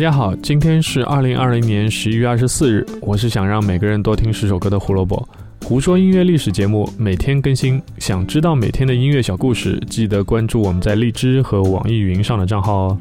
[0.00, 2.86] 大家好，今天是二零二零年十一月二十四日。
[3.02, 5.28] 我是想让每个人多听十首歌的胡萝卜，
[5.62, 7.78] 胡说音乐历史节目每天更新。
[7.98, 12.98] 想知道每天的音乐小故事，记得关注我们在荔枝和网易云上的账号哦。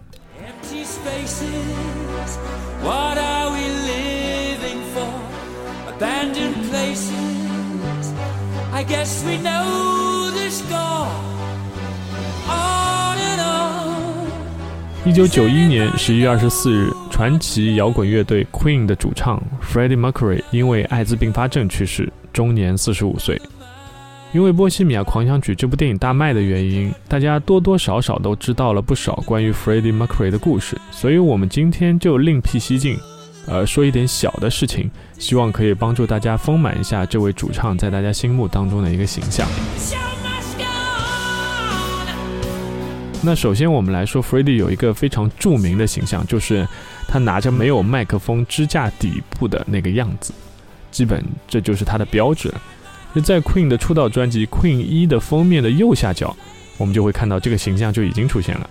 [15.06, 23.42] 一九九一年十一月二十四日，传奇摇滚乐队 Queen 的主唱 Freddie Mercury 因为艾滋并发症去世，终年四十五岁。
[24.34, 33.00] 因为《波西米亚狂想曲》这部电影大卖的原因，大家多多少少都知道了不少关于 Freddie Mercury 的故事，所以我们今天就另辟蹊径，
[33.48, 39.48] 呃，说一点小的事情，希望可以帮助大家丰满一下这位主唱在大家心目当中的一个形象。
[43.22, 46.66] 那首先我们来说，Freddie 有一个非常著名的形象，就是
[47.06, 50.34] 他拿着没有麦克风支架底部的那个样子，
[50.90, 52.62] 基本这就是他的标志了。
[53.22, 56.34] 在 Queen 的出道专辑《Queen 一》的封面的右下角，
[56.78, 58.70] 我们就会看到这个形象就已经出现了。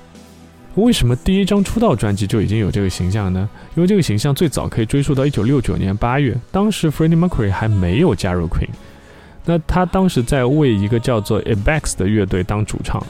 [0.77, 3.47] 为什么第一张出道专辑就已经有这个形象呢？
[3.77, 8.71] 因为这个形象最早可以追溯到1969年8月，当时 Freddie Mercury 还没有加入 Queen，
[9.45, 13.05] 那他当时在为一个叫做 Avex 的乐队当主唱。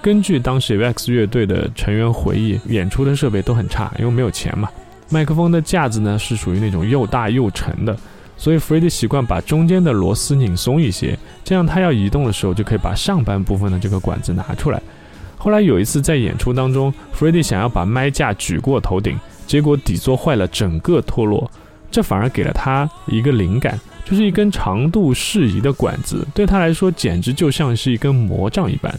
[0.00, 4.68] 根据当时 VEX 乐队的成员回忆，演出的设备都很差，因为没有钱嘛。
[5.10, 7.96] 麦克风的架子呢是属于那种又大又沉的，
[8.36, 14.80] 所以 Freddie 习惯把中间的螺丝拧松一些，这样他要移动的时候就可以把上半部分的这个管子拿出来。
[15.36, 21.50] 后来有一次在演出当中，Freddie 想要把麦架举过头顶，结果底座坏了，整个脱落，
[21.90, 28.94] 这反而给了他一个灵感，就是一根长度适宜的管子，对他来说简直就像是一根魔杖一般。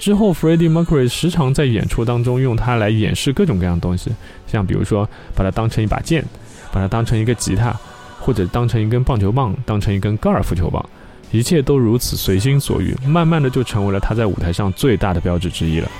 [0.00, 4.10] 之后，Freddie Mercury 时常在演出当中用它来演示各种各样的东西，
[4.46, 6.24] 像比如说把它当成一把剑，
[6.72, 7.78] 把它当成一个吉他，
[8.18, 10.82] 或者当成一根棒球棒，当成一根高尔夫球棒，
[11.30, 15.90] 一切都如此随心所欲，慢慢的就成为了他在舞台上最大的标志之一了。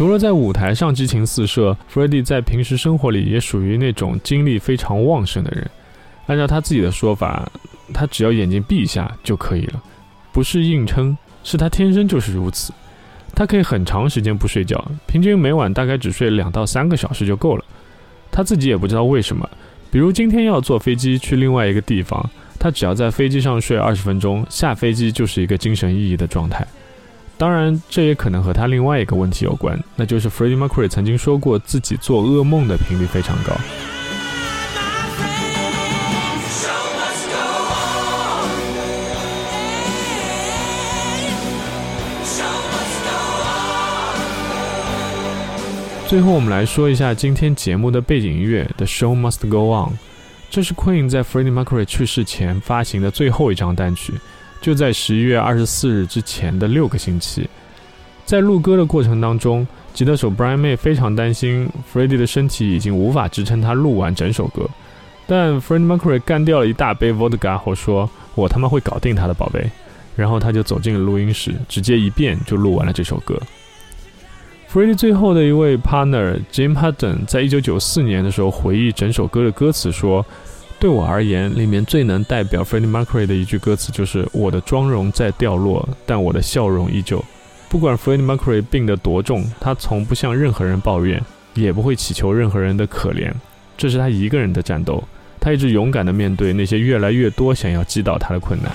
[0.00, 5.70] 除了在舞台上激情四射，Freddie 在平时生活里也属于那种精力非常旺盛的人。
[6.24, 7.46] 按照他自己的说法，
[7.92, 9.82] 他只要眼睛闭一下就可以了，
[10.32, 12.72] 不是硬撑，是他天生就是如此。
[13.34, 17.64] 他可以很长时间不睡觉，平均每晚大概只睡两到三个小时就够了。
[18.30, 19.46] 他自己也不知道为什么，
[19.90, 22.26] 比如今天要坐飞机去另外一个地方，
[22.58, 26.66] 他只要在飞机上睡二十分钟，下飞机就是一个精神奕奕的状态。
[27.40, 33.56] 当然，这也可能和他另外一个问题有关，那就是 Freddie Mercury 曾经说过自己做噩梦的频率非常高。
[46.06, 49.88] 最后，我们来说一下今天节目的背景音乐《The Show Must Go On》，
[50.50, 54.12] 这是 Queen 在 Freddie Mercury 去世前发行的最后一张单曲，
[54.60, 57.48] 就在十一月二十四日之前的六个星期。
[58.24, 64.68] 在录歌的过程当中，吉他手 Brian May 非常担心 Freddie 的身体已经无法支撑他录完整首歌，
[65.26, 69.68] 但 Freddie Mercury 干掉了一大杯 vodka 后说：“我他妈会搞定他的，宝贝。”
[70.14, 73.40] 然后他就走进了录音室，直接一遍就录完了这首歌。
[74.70, 80.24] Freddie 最后的一位 partner Jim Hutton 在一九九四年的时候回忆整首歌的歌词说
[80.80, 87.22] ：“对我而言，里面最能代表 Freddie Mercury 的一句歌词就是‘我的妆容在掉落，但我的笑容依旧’。
[87.68, 93.30] 不管 Freddie Mercury 病得多重，他从不向任何人抱怨，也不会祈求任何人的可怜。
[93.76, 95.04] 这是他一个人的战斗，
[95.38, 98.72] 他一直勇敢地面对那些越来越多想要击倒他的困难。”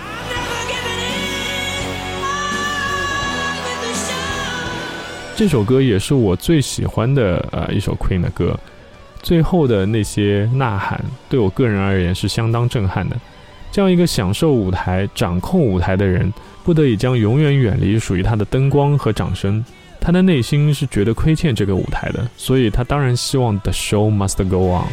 [5.36, 8.58] 这首歌也是我最喜欢的呃一首 Queen 的歌，
[9.26, 13.18] 最后的那些呐喊对我个人而言是相当震撼的。
[13.72, 16.32] 这样一个享受舞台、掌控舞台的人，
[16.64, 19.66] 不得已将永远远离属于他的灯光和掌声。
[20.00, 24.86] 他的内心是觉得亏欠这个舞台的，所以他当然希望 The show must go on。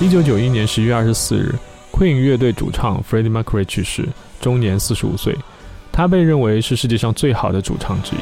[0.00, 1.54] 一九九一年十一月二十四日
[1.92, 4.08] ，Queen 乐队主唱 Freddie Mercury 去世，
[4.42, 5.34] 终年四十五岁。
[5.90, 8.18] 他被认为是世界上最好的主唱之一。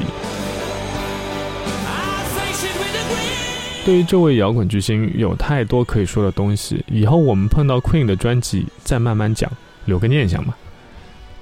[3.85, 6.85] 对于这位摇滚巨星，有太多可以说的东西。
[6.89, 9.51] 以后我们碰到 Queen 的专辑再慢慢讲，
[9.87, 10.55] 留个念想嘛。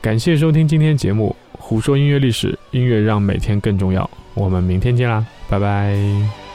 [0.00, 4.08] 感谢收听今天节目，胡说音乐历史，音乐让每天更重要。
[4.34, 6.47] 我们明天见啦，拜拜。